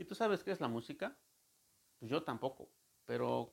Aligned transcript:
¿Y 0.00 0.06
tú 0.06 0.14
sabes 0.14 0.42
qué 0.42 0.50
es 0.50 0.60
la 0.62 0.68
música? 0.68 1.14
Pues 1.98 2.10
yo 2.10 2.22
tampoco, 2.22 2.70
pero 3.04 3.52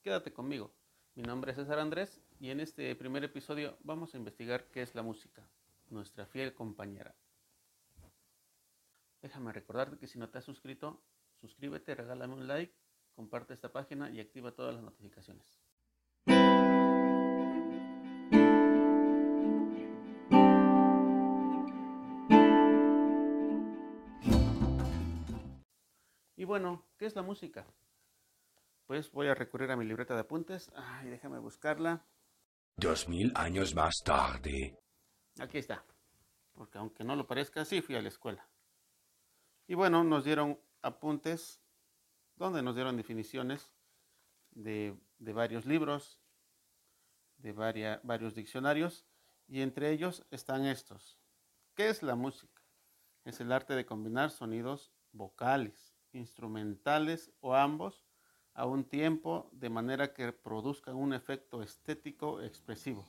quédate 0.00 0.32
conmigo. 0.32 0.72
Mi 1.16 1.24
nombre 1.24 1.50
es 1.50 1.56
César 1.56 1.80
Andrés 1.80 2.20
y 2.38 2.50
en 2.50 2.60
este 2.60 2.94
primer 2.94 3.24
episodio 3.24 3.76
vamos 3.80 4.14
a 4.14 4.16
investigar 4.16 4.68
qué 4.70 4.82
es 4.82 4.94
la 4.94 5.02
música, 5.02 5.50
nuestra 5.90 6.24
fiel 6.24 6.54
compañera. 6.54 7.16
Déjame 9.22 9.52
recordarte 9.52 9.98
que 9.98 10.06
si 10.06 10.20
no 10.20 10.30
te 10.30 10.38
has 10.38 10.44
suscrito, 10.44 11.02
suscríbete, 11.40 11.96
regálame 11.96 12.34
un 12.34 12.46
like, 12.46 12.72
comparte 13.16 13.54
esta 13.54 13.72
página 13.72 14.08
y 14.08 14.20
activa 14.20 14.52
todas 14.52 14.74
las 14.74 14.84
notificaciones. 14.84 15.58
Bueno, 26.48 26.88
¿qué 26.96 27.04
es 27.04 27.14
la 27.14 27.20
música? 27.20 27.66
Pues 28.86 29.12
voy 29.12 29.28
a 29.28 29.34
recurrir 29.34 29.70
a 29.70 29.76
mi 29.76 29.84
libreta 29.84 30.14
de 30.14 30.20
apuntes. 30.20 30.72
Ay, 30.74 31.10
déjame 31.10 31.38
buscarla. 31.38 32.06
Dos 32.74 33.06
mil 33.06 33.30
años 33.34 33.74
más 33.74 33.96
tarde. 34.02 34.74
Aquí 35.38 35.58
está. 35.58 35.84
Porque 36.54 36.78
aunque 36.78 37.04
no 37.04 37.14
lo 37.16 37.26
parezca, 37.26 37.66
sí 37.66 37.82
fui 37.82 37.96
a 37.96 38.02
la 38.02 38.08
escuela. 38.08 38.48
Y 39.66 39.74
bueno, 39.74 40.02
nos 40.04 40.24
dieron 40.24 40.58
apuntes 40.80 41.60
donde 42.36 42.62
nos 42.62 42.74
dieron 42.74 42.96
definiciones 42.96 43.74
de, 44.52 44.98
de 45.18 45.32
varios 45.34 45.66
libros, 45.66 46.18
de 47.36 47.52
varios 47.52 48.34
diccionarios, 48.34 49.04
y 49.48 49.60
entre 49.60 49.90
ellos 49.90 50.24
están 50.30 50.64
estos. 50.64 51.20
¿Qué 51.74 51.90
es 51.90 52.02
la 52.02 52.14
música? 52.14 52.62
Es 53.24 53.38
el 53.40 53.52
arte 53.52 53.74
de 53.74 53.84
combinar 53.84 54.30
sonidos 54.30 54.94
vocales, 55.12 55.87
instrumentales 56.12 57.32
o 57.40 57.54
ambos 57.54 58.04
a 58.54 58.66
un 58.66 58.84
tiempo 58.84 59.48
de 59.52 59.70
manera 59.70 60.12
que 60.12 60.32
produzcan 60.32 60.96
un 60.96 61.12
efecto 61.12 61.62
estético 61.62 62.42
expresivo. 62.42 63.06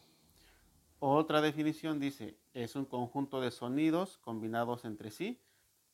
Otra 0.99 1.41
definición 1.41 1.99
dice, 1.99 2.37
es 2.53 2.75
un 2.75 2.85
conjunto 2.85 3.41
de 3.41 3.51
sonidos 3.51 4.17
combinados 4.17 4.85
entre 4.85 5.11
sí, 5.11 5.41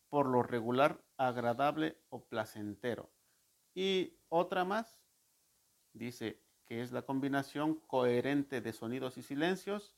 por 0.10 0.28
lo 0.28 0.44
regular 0.44 1.04
agradable 1.18 1.98
o 2.10 2.26
placentero. 2.26 3.12
Y 3.74 4.18
otra 4.30 4.66
más 4.66 5.00
dice 5.94 6.42
que 6.66 6.82
es 6.82 6.92
la 6.92 7.04
combinación 7.04 7.76
coherente 7.76 8.62
de 8.62 8.74
sonidos 8.74 9.18
y 9.18 9.22
silencios 9.22 9.96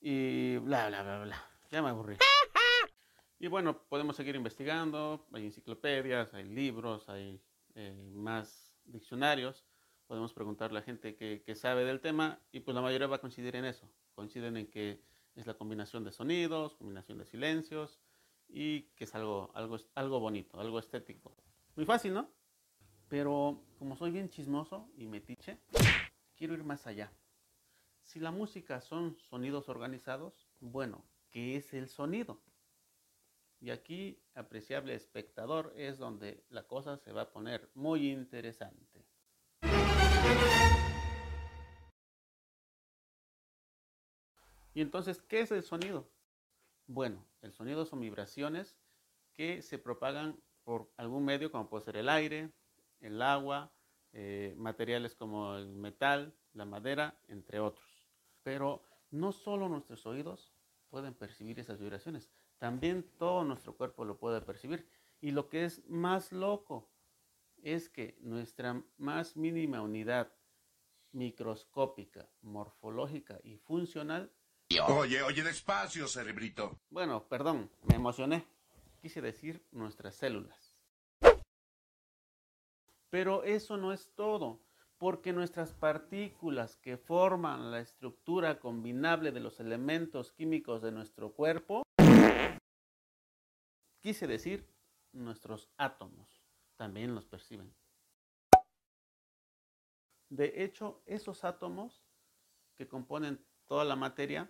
y 0.00 0.56
bla, 0.58 0.88
bla, 0.88 1.02
bla, 1.02 1.24
bla. 1.24 1.44
Ya 1.70 1.82
me 1.82 1.90
aburrí. 1.90 2.16
Y 3.38 3.48
bueno, 3.48 3.82
podemos 3.88 4.16
seguir 4.16 4.34
investigando, 4.34 5.26
hay 5.32 5.44
enciclopedias, 5.44 6.32
hay 6.32 6.44
libros, 6.44 7.08
hay 7.08 7.42
eh, 7.74 7.92
más 8.14 8.74
diccionarios, 8.84 9.66
podemos 10.06 10.32
preguntarle 10.32 10.78
a 10.78 10.82
gente 10.82 11.16
que, 11.16 11.42
que, 11.42 11.54
sabe 11.54 11.84
del 11.84 12.00
tema 12.00 12.40
y 12.50 12.60
pues 12.60 12.74
la 12.74 12.80
mayoría 12.80 13.08
va 13.08 13.16
a 13.16 13.20
coincidir 13.20 13.56
en 13.56 13.66
eso, 13.66 13.90
coinciden 14.14 14.56
en 14.56 14.68
que 14.68 15.02
es 15.34 15.46
la 15.46 15.54
combinación 15.54 16.02
de 16.02 16.12
sonidos, 16.12 16.76
combinación 16.76 17.18
de 17.18 17.26
silencios 17.26 18.00
y 18.48 18.82
que 18.96 19.04
es 19.04 19.14
algo, 19.14 19.50
algo, 19.54 19.76
algo 19.94 20.20
bonito, 20.20 20.58
algo 20.58 20.78
estético. 20.78 21.36
Muy 21.74 21.84
fácil, 21.84 22.14
¿no? 22.14 22.30
Pero 23.08 23.62
como 23.78 23.96
soy 23.96 24.12
bien 24.12 24.30
chismoso 24.30 24.88
y 24.96 25.06
metiche, 25.06 25.60
quiero 26.36 26.54
ir 26.54 26.64
más 26.64 26.86
allá. 26.86 27.12
Si 28.02 28.18
la 28.18 28.30
música 28.30 28.80
son 28.80 29.18
sonidos 29.18 29.68
organizados, 29.68 30.48
bueno, 30.60 31.04
¿qué 31.28 31.56
es 31.56 31.74
el 31.74 31.88
sonido? 31.88 32.40
Y 33.60 33.70
aquí, 33.70 34.22
apreciable 34.34 34.94
espectador, 34.94 35.72
es 35.76 35.98
donde 35.98 36.44
la 36.50 36.66
cosa 36.66 36.96
se 36.98 37.12
va 37.12 37.22
a 37.22 37.32
poner 37.32 37.70
muy 37.74 38.10
interesante. 38.10 39.04
Y 44.74 44.82
entonces, 44.82 45.22
¿qué 45.22 45.40
es 45.40 45.50
el 45.52 45.62
sonido? 45.62 46.06
Bueno, 46.86 47.24
el 47.40 47.52
sonido 47.52 47.86
son 47.86 48.00
vibraciones 48.00 48.76
que 49.32 49.62
se 49.62 49.78
propagan 49.78 50.38
por 50.64 50.92
algún 50.98 51.24
medio, 51.24 51.50
como 51.50 51.68
puede 51.68 51.84
ser 51.84 51.96
el 51.96 52.10
aire, 52.10 52.52
el 53.00 53.22
agua, 53.22 53.72
eh, 54.12 54.54
materiales 54.58 55.14
como 55.14 55.56
el 55.56 55.68
metal, 55.68 56.34
la 56.52 56.64
madera, 56.64 57.18
entre 57.28 57.58
otros. 57.58 58.06
Pero 58.42 58.82
no 59.10 59.32
solo 59.32 59.68
nuestros 59.68 60.04
oídos 60.06 60.52
pueden 60.90 61.14
percibir 61.14 61.58
esas 61.58 61.78
vibraciones, 61.78 62.30
también 62.58 63.04
todo 63.18 63.44
nuestro 63.44 63.76
cuerpo 63.76 64.04
lo 64.04 64.18
puede 64.18 64.40
percibir. 64.40 64.88
Y 65.20 65.30
lo 65.30 65.48
que 65.48 65.64
es 65.64 65.84
más 65.88 66.32
loco 66.32 66.90
es 67.62 67.88
que 67.88 68.16
nuestra 68.20 68.82
más 68.98 69.36
mínima 69.36 69.82
unidad 69.82 70.32
microscópica, 71.12 72.28
morfológica 72.42 73.38
y 73.42 73.56
funcional. 73.56 74.30
Oye, 74.88 75.22
oye, 75.22 75.42
despacio, 75.42 76.06
cerebrito. 76.08 76.78
Bueno, 76.90 77.26
perdón, 77.28 77.70
me 77.82 77.96
emocioné. 77.96 78.46
Quise 79.00 79.20
decir 79.20 79.64
nuestras 79.72 80.16
células. 80.16 80.74
Pero 83.08 83.44
eso 83.44 83.76
no 83.76 83.92
es 83.92 84.12
todo, 84.14 84.60
porque 84.98 85.32
nuestras 85.32 85.72
partículas 85.72 86.76
que 86.76 86.96
forman 86.96 87.70
la 87.70 87.80
estructura 87.80 88.58
combinable 88.58 89.30
de 89.30 89.40
los 89.40 89.60
elementos 89.60 90.32
químicos 90.32 90.82
de 90.82 90.92
nuestro 90.92 91.32
cuerpo 91.32 91.85
Quise 94.06 94.28
decir, 94.28 94.64
nuestros 95.10 95.68
átomos 95.78 96.40
también 96.76 97.16
los 97.16 97.26
perciben. 97.26 97.74
De 100.28 100.62
hecho, 100.62 101.02
esos 101.06 101.42
átomos 101.42 102.04
que 102.76 102.86
componen 102.86 103.44
toda 103.66 103.84
la 103.84 103.96
materia 103.96 104.48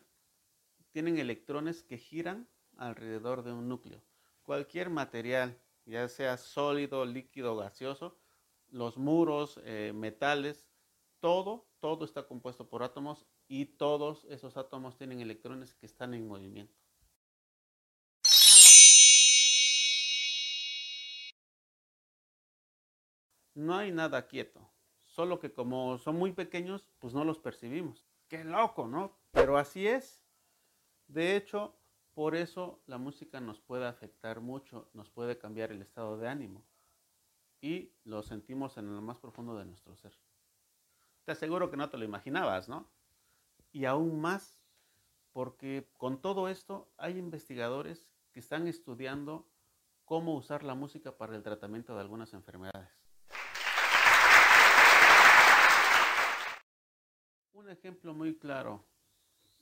tienen 0.93 1.17
electrones 1.17 1.83
que 1.83 1.97
giran 1.97 2.51
alrededor 2.77 3.45
de 3.45 3.55
un 3.55 3.67
núcleo. 3.67 4.03
Cualquier 4.43 4.91
material, 4.91 5.59
ya 5.87 6.07
sea 6.11 6.37
sólido, 6.37 7.07
líquido, 7.07 7.57
gaseoso, 7.57 8.21
los 8.69 8.99
muros, 8.99 9.59
eh, 9.65 9.93
metales, 9.95 10.69
todo, 11.19 11.67
todo 11.79 12.05
está 12.05 12.27
compuesto 12.27 12.69
por 12.69 12.83
átomos 12.83 13.25
y 13.49 13.65
todos 13.65 14.27
esos 14.27 14.59
átomos 14.59 14.99
tienen 14.99 15.21
electrones 15.21 15.73
que 15.73 15.87
están 15.87 16.13
en 16.13 16.29
movimiento. 16.29 16.86
No 23.57 23.75
hay 23.75 23.91
nada 23.91 24.29
quieto. 24.29 24.61
Solo 25.07 25.41
que 25.41 25.53
como 25.53 25.99
son 25.99 26.17
muy 26.17 26.33
pequeños, 26.33 26.91
pues 26.99 27.15
no 27.15 27.25
los 27.25 27.39
percibimos. 27.39 28.07
Qué 28.29 28.45
loco, 28.45 28.87
¿no? 28.87 29.17
Pero 29.33 29.57
así 29.57 29.89
es. 29.89 30.23
De 31.09 31.37
hecho, 31.37 31.75
por 32.15 32.37
eso 32.37 32.83
la 32.87 32.99
música 32.99 33.41
nos 33.41 33.61
puede 33.61 33.87
afectar 33.87 34.41
mucho, 34.41 34.91
nos 34.93 35.09
puede 35.11 35.39
cambiar 35.39 35.73
el 35.73 35.81
estado 35.81 36.19
de 36.19 36.29
ánimo. 36.29 36.65
Y 37.61 37.93
lo 38.05 38.23
sentimos 38.23 38.77
en 38.77 38.95
lo 38.95 39.01
más 39.01 39.19
profundo 39.19 39.57
de 39.57 39.65
nuestro 39.65 39.97
ser. 39.97 40.13
Te 41.25 41.33
aseguro 41.33 41.71
que 41.71 41.79
no 41.79 41.89
te 41.89 41.97
lo 41.97 42.05
imaginabas, 42.05 42.69
¿no? 42.69 42.87
Y 43.73 43.87
aún 43.87 44.21
más, 44.21 44.61
porque 45.33 45.89
con 45.97 46.21
todo 46.21 46.49
esto 46.49 46.93
hay 46.99 47.17
investigadores 47.17 48.13
que 48.33 48.41
están 48.41 48.67
estudiando 48.69 49.49
cómo 50.05 50.35
usar 50.35 50.63
la 50.63 50.75
música 50.75 51.17
para 51.17 51.35
el 51.35 51.43
tratamiento 51.43 51.95
de 51.95 52.03
algunas 52.03 52.35
enfermedades. 52.35 53.06
Un 57.67 57.73
ejemplo 57.73 58.15
muy 58.15 58.37
claro 58.37 58.87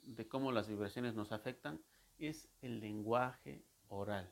de 0.03 0.29
cómo 0.29 0.53
las 0.53 0.69
vibraciones 0.69 1.15
nos 1.15 1.33
afectan 1.33 1.81
es 2.19 2.51
el 2.61 2.79
lenguaje 2.79 3.65
oral. 3.89 4.31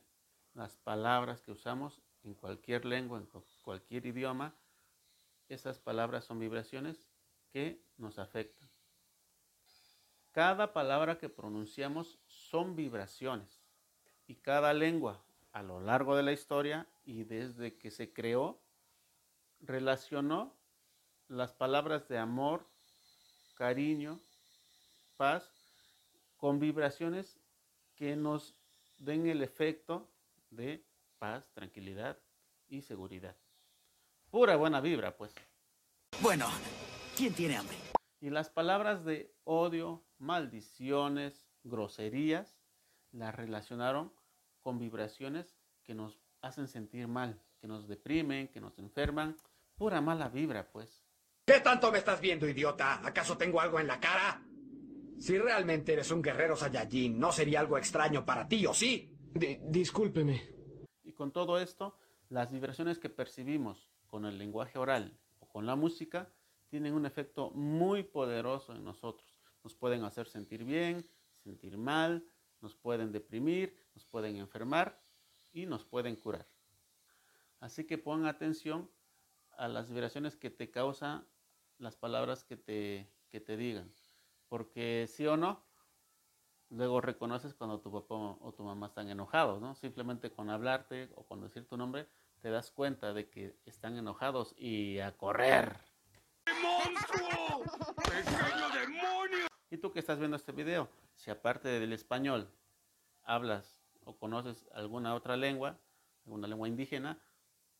Las 0.52 0.76
palabras 0.76 1.40
que 1.40 1.52
usamos 1.52 2.02
en 2.22 2.34
cualquier 2.34 2.84
lengua, 2.84 3.16
en 3.16 3.26
cualquier 3.62 4.04
idioma, 4.04 4.54
esas 5.48 5.78
palabras 5.78 6.26
son 6.26 6.38
vibraciones 6.38 7.08
que 7.50 7.82
nos 7.96 8.18
afectan. 8.18 8.68
Cada 10.32 10.74
palabra 10.74 11.16
que 11.16 11.30
pronunciamos 11.30 12.18
son 12.26 12.76
vibraciones 12.76 13.64
y 14.26 14.34
cada 14.34 14.74
lengua 14.74 15.24
a 15.52 15.62
lo 15.62 15.80
largo 15.80 16.14
de 16.14 16.24
la 16.24 16.32
historia 16.32 16.86
y 17.06 17.24
desde 17.24 17.78
que 17.78 17.90
se 17.90 18.12
creó 18.12 18.60
relacionó 19.60 20.54
las 21.28 21.54
palabras 21.54 22.06
de 22.08 22.18
amor, 22.18 22.70
cariño, 23.62 24.18
paz, 25.16 25.48
con 26.36 26.58
vibraciones 26.58 27.38
que 27.94 28.16
nos 28.16 28.56
den 28.98 29.28
el 29.28 29.40
efecto 29.40 30.10
de 30.50 30.84
paz, 31.20 31.48
tranquilidad 31.54 32.18
y 32.68 32.82
seguridad. 32.82 33.36
Pura 34.32 34.56
buena 34.56 34.80
vibra, 34.80 35.16
pues. 35.16 35.32
Bueno, 36.20 36.48
¿quién 37.16 37.34
tiene 37.34 37.56
hambre? 37.56 37.76
Y 38.20 38.30
las 38.30 38.50
palabras 38.50 39.04
de 39.04 39.32
odio, 39.44 40.02
maldiciones, 40.18 41.46
groserías, 41.62 42.58
las 43.12 43.32
relacionaron 43.32 44.12
con 44.60 44.80
vibraciones 44.80 45.54
que 45.84 45.94
nos 45.94 46.18
hacen 46.40 46.66
sentir 46.66 47.06
mal, 47.06 47.40
que 47.60 47.68
nos 47.68 47.86
deprimen, 47.86 48.48
que 48.48 48.60
nos 48.60 48.76
enferman. 48.80 49.36
Pura 49.76 50.00
mala 50.00 50.28
vibra, 50.28 50.66
pues. 50.72 51.04
¿Qué 51.44 51.58
tanto 51.58 51.90
me 51.90 51.98
estás 51.98 52.20
viendo, 52.20 52.48
idiota? 52.48 53.04
¿Acaso 53.04 53.36
tengo 53.36 53.60
algo 53.60 53.80
en 53.80 53.88
la 53.88 53.98
cara? 53.98 54.40
Si 55.18 55.36
realmente 55.36 55.92
eres 55.92 56.12
un 56.12 56.22
guerrero 56.22 56.54
Saiyajin, 56.54 57.18
¿no 57.18 57.32
sería 57.32 57.58
algo 57.58 57.76
extraño 57.76 58.24
para 58.24 58.46
ti, 58.46 58.64
o 58.64 58.72
sí? 58.72 59.12
Di- 59.34 59.58
discúlpeme. 59.60 60.40
Y 61.02 61.12
con 61.12 61.32
todo 61.32 61.58
esto, 61.58 61.96
las 62.28 62.50
vibraciones 62.52 63.00
que 63.00 63.08
percibimos 63.08 63.90
con 64.06 64.24
el 64.24 64.38
lenguaje 64.38 64.78
oral 64.78 65.18
o 65.40 65.48
con 65.48 65.66
la 65.66 65.74
música 65.74 66.30
tienen 66.68 66.94
un 66.94 67.06
efecto 67.06 67.50
muy 67.50 68.04
poderoso 68.04 68.72
en 68.74 68.84
nosotros. 68.84 69.36
Nos 69.64 69.74
pueden 69.74 70.04
hacer 70.04 70.28
sentir 70.28 70.62
bien, 70.64 71.04
sentir 71.42 71.76
mal, 71.76 72.24
nos 72.60 72.76
pueden 72.76 73.10
deprimir, 73.10 73.76
nos 73.96 74.06
pueden 74.06 74.36
enfermar 74.36 75.02
y 75.52 75.66
nos 75.66 75.84
pueden 75.84 76.14
curar. 76.14 76.46
Así 77.58 77.84
que 77.84 77.98
pon 77.98 78.26
atención 78.26 78.88
a 79.56 79.68
las 79.68 79.90
vibraciones 79.90 80.36
que 80.36 80.50
te 80.50 80.70
causan 80.70 81.26
las 81.78 81.96
palabras 81.96 82.44
que 82.44 82.56
te, 82.56 83.10
que 83.28 83.40
te 83.40 83.56
digan. 83.56 83.92
Porque 84.48 85.06
sí 85.08 85.26
o 85.26 85.36
no, 85.36 85.64
luego 86.70 87.00
reconoces 87.00 87.54
cuando 87.54 87.80
tu 87.80 87.92
papá 87.92 88.14
o 88.14 88.52
tu 88.56 88.62
mamá 88.62 88.86
están 88.86 89.08
enojados, 89.08 89.60
¿no? 89.60 89.74
Simplemente 89.74 90.30
con 90.30 90.50
hablarte 90.50 91.10
o 91.14 91.24
con 91.24 91.40
decir 91.40 91.66
tu 91.66 91.76
nombre, 91.76 92.06
te 92.40 92.50
das 92.50 92.70
cuenta 92.70 93.12
de 93.12 93.28
que 93.28 93.56
están 93.66 93.96
enojados 93.96 94.54
y 94.56 94.98
a 94.98 95.16
correr. 95.16 95.76
Y 99.70 99.78
tú 99.78 99.92
que 99.92 100.00
estás 100.00 100.18
viendo 100.18 100.36
este 100.36 100.52
video, 100.52 100.88
si 101.14 101.30
aparte 101.30 101.68
del 101.68 101.92
español 101.92 102.50
hablas 103.22 103.80
o 104.04 104.16
conoces 104.16 104.68
alguna 104.74 105.14
otra 105.14 105.36
lengua, 105.36 105.78
alguna 106.24 106.46
lengua 106.46 106.68
indígena, 106.68 107.18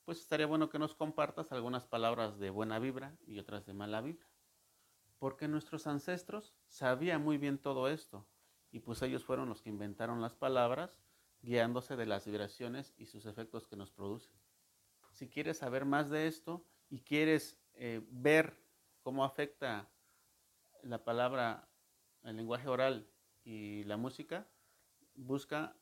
pues 0.04 0.20
estaría 0.20 0.46
bueno 0.46 0.68
que 0.68 0.78
nos 0.78 0.94
compartas 0.94 1.52
algunas 1.52 1.86
palabras 1.86 2.38
de 2.38 2.50
buena 2.50 2.78
vibra 2.78 3.16
y 3.26 3.38
otras 3.38 3.66
de 3.66 3.74
mala 3.74 4.00
vibra. 4.00 4.26
Porque 5.18 5.48
nuestros 5.48 5.86
ancestros 5.86 6.54
sabían 6.66 7.22
muy 7.22 7.38
bien 7.38 7.58
todo 7.58 7.88
esto 7.88 8.26
y 8.70 8.80
pues 8.80 9.02
ellos 9.02 9.24
fueron 9.24 9.48
los 9.48 9.62
que 9.62 9.70
inventaron 9.70 10.20
las 10.20 10.34
palabras 10.34 10.98
guiándose 11.42 11.96
de 11.96 12.06
las 12.06 12.26
vibraciones 12.26 12.94
y 12.96 13.06
sus 13.06 13.26
efectos 13.26 13.66
que 13.66 13.76
nos 13.76 13.90
producen. 13.90 14.32
Si 15.12 15.28
quieres 15.28 15.58
saber 15.58 15.84
más 15.84 16.10
de 16.10 16.26
esto 16.26 16.64
y 16.88 17.00
quieres 17.00 17.60
eh, 17.74 18.00
ver 18.10 18.58
cómo 19.02 19.24
afecta 19.24 19.90
la 20.82 21.04
palabra, 21.04 21.68
el 22.22 22.36
lenguaje 22.36 22.68
oral 22.68 23.08
y 23.44 23.84
la 23.84 23.96
música, 23.96 24.48
busca 25.14 25.76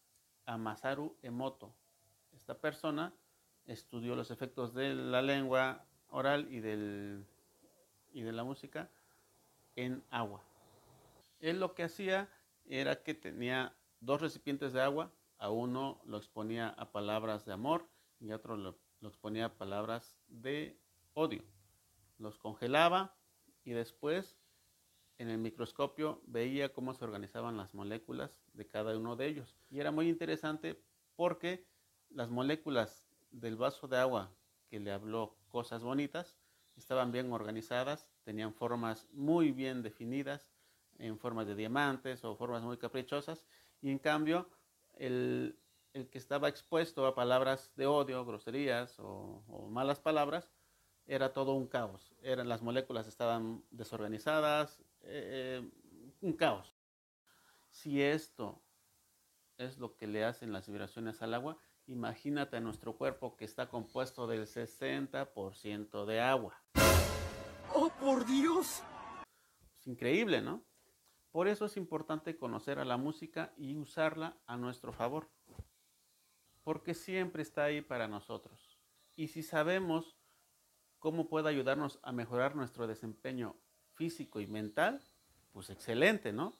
a 0.47 0.57
Masaru 0.57 1.17
Emoto. 1.23 1.75
Esta 2.33 2.61
persona 2.61 3.15
estudió 3.71 4.17
los 4.17 4.31
efectos 4.33 4.75
de 4.75 4.95
la 4.95 5.23
lengua 5.23 5.85
oral 6.09 6.53
y, 6.53 6.59
del, 6.59 7.25
y 8.13 8.23
de 8.23 8.33
la 8.33 8.43
música 8.43 8.91
en 9.77 10.03
agua. 10.11 10.43
Él 11.39 11.61
lo 11.61 11.75
que 11.75 11.85
hacía 11.85 12.29
era 12.67 13.03
que 13.03 13.15
tenía 13.15 13.73
dos 14.01 14.21
recipientes 14.21 14.73
de 14.73 14.83
agua, 14.83 15.13
a 15.39 15.51
uno 15.51 16.01
lo 16.05 16.17
exponía 16.17 16.69
a 16.71 16.91
palabras 16.91 17.47
de 17.47 17.53
amor 17.53 17.87
y 18.19 18.33
a 18.33 18.37
otro 18.37 18.57
lo, 18.57 18.77
lo 19.01 19.09
exponía 19.09 19.47
a 19.47 19.55
palabras 19.55 20.19
de 20.27 20.77
odio. 21.15 21.45
Los 22.19 22.39
congelaba 22.39 23.15
y 23.65 23.71
después 23.71 24.37
en 25.19 25.29
el 25.29 25.39
microscopio 25.39 26.21
veía 26.27 26.73
cómo 26.73 26.93
se 26.93 27.05
organizaban 27.05 27.57
las 27.57 27.73
moléculas 27.75 28.43
de 28.53 28.67
cada 28.67 28.97
uno 28.97 29.15
de 29.15 29.29
ellos. 29.29 29.57
Y 29.71 29.79
era 29.79 29.93
muy 29.93 30.09
interesante 30.09 30.83
porque 31.15 31.65
las 32.11 32.31
moléculas 32.31 33.10
del 33.31 33.57
vaso 33.57 33.89
de 33.89 33.99
agua 33.99 34.31
que 34.69 34.81
le 34.81 34.93
habló 34.93 35.37
cosas 35.49 35.83
bonitas 35.83 36.37
estaban 36.77 37.13
bien 37.13 37.33
organizadas, 37.33 38.09
tenían 38.25 38.55
formas 38.55 39.07
muy 39.13 39.53
bien 39.53 39.83
definidas, 39.83 40.53
en 40.99 41.19
formas 41.19 41.47
de 41.47 41.55
diamantes 41.55 42.25
o 42.25 42.37
formas 42.37 42.63
muy 42.63 42.77
caprichosas, 42.77 43.47
y 43.83 43.91
en 43.91 43.99
cambio 43.99 44.49
el, 44.95 45.59
el 45.93 46.09
que 46.09 46.19
estaba 46.19 46.49
expuesto 46.49 47.07
a 47.07 47.15
palabras 47.15 47.73
de 47.77 47.87
odio, 47.87 48.25
groserías 48.25 48.97
o, 48.99 49.69
malas 49.71 50.01
palabras, 50.01 50.51
era 51.07 51.33
todo 51.33 51.55
un 51.55 51.67
caos. 51.67 52.13
Eran, 52.23 52.49
las 52.49 52.63
moléculas 52.63 53.09
estaban 53.09 53.65
desorganizadas, 53.71 54.81
eh, 55.03 55.69
un 56.21 56.33
caos. 56.35 56.75
Si 57.71 58.03
esto 58.03 58.63
es 59.59 59.79
lo 59.79 59.97
que 59.97 60.07
le 60.07 60.25
hacen 60.25 60.53
las 60.53 60.69
vibraciones 60.69 61.21
al 61.23 61.35
agua, 61.35 61.59
imagínate 61.91 62.61
nuestro 62.61 62.97
cuerpo 62.97 63.37
que 63.37 63.45
está 63.45 63.69
compuesto 63.69 64.29
del 64.29 64.47
60% 64.47 66.05
de 66.07 66.21
agua. 66.21 66.63
¡Oh, 67.75 67.91
por 68.01 68.25
Dios! 68.25 68.83
Es 69.81 69.87
increíble, 69.89 70.41
¿no? 70.41 70.65
Por 71.33 71.49
eso 71.49 71.67
es 71.67 71.77
importante 71.77 72.37
conocer 72.37 72.79
a 72.79 72.85
la 72.85 72.97
música 72.97 73.53
y 73.57 73.77
usarla 73.77 74.37
a 74.47 74.57
nuestro 74.57 74.93
favor. 74.93 75.29
Porque 76.63 76.95
siempre 76.95 77.43
está 77.43 77.65
ahí 77.65 77.83
para 77.83 78.07
nosotros. 78.07 78.79
Y 79.17 79.29
si 79.29 79.43
sabemos 79.43 80.17
cómo 81.01 81.29
puede 81.29 81.49
ayudarnos 81.49 81.99
a 82.03 82.13
mejorar 82.13 82.55
nuestro 82.55 82.87
desempeño 82.87 83.57
físico 83.95 84.41
y 84.41 84.47
mental, 84.47 85.03
pues 85.53 85.71
excelente, 85.71 86.33
¿no? 86.33 86.55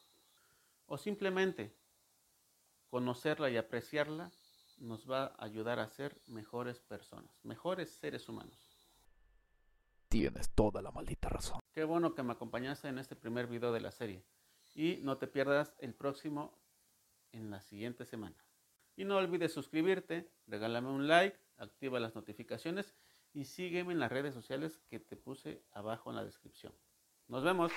O 0.87 0.99
simplemente 0.99 1.77
conocerla 2.89 3.49
y 3.51 3.57
apreciarla 3.57 4.33
nos 4.81 5.09
va 5.09 5.27
a 5.27 5.45
ayudar 5.45 5.79
a 5.79 5.89
ser 5.89 6.21
mejores 6.27 6.81
personas, 6.81 7.39
mejores 7.45 7.91
seres 7.91 8.29
humanos. 8.29 8.59
Tienes 10.09 10.51
toda 10.51 10.83
la 10.83 10.91
maldita 10.91 11.29
razón. 11.29 11.61
Qué 11.73 11.85
bueno 11.85 12.15
que 12.15 12.23
me 12.23 12.33
acompañaste 12.33 12.89
en 12.89 12.99
este 12.99 13.15
primer 13.15 13.47
video 13.47 13.73
de 13.73 13.81
la 13.81 13.93
serie. 13.93 14.25
Y 14.75 14.99
no 15.03 15.19
te 15.19 15.27
pierdas 15.27 15.77
el 15.79 15.95
próximo 15.95 16.59
en 17.33 17.51
la 17.51 17.61
siguiente 17.61 18.05
semana. 18.05 18.37
Y 18.97 19.05
no 19.05 19.17
olvides 19.17 19.53
suscribirte, 19.53 20.29
regálame 20.47 20.89
un 20.89 21.07
like, 21.07 21.39
activa 21.59 22.01
las 22.01 22.15
notificaciones 22.15 22.95
y 23.33 23.45
sígueme 23.45 23.93
en 23.93 24.01
las 24.01 24.11
redes 24.11 24.35
sociales 24.35 24.81
que 24.89 24.99
te 24.99 25.17
puse 25.17 25.63
abajo 25.73 26.11
en 26.11 26.17
la 26.17 26.25
descripción. 26.25 26.73
Nos 27.29 27.45
vemos. 27.45 27.71